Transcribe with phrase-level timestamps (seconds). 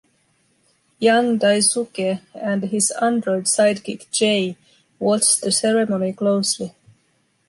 [0.97, 4.57] Young Daisuke and his android sidekick J
[4.97, 6.73] watch the ceremony closely.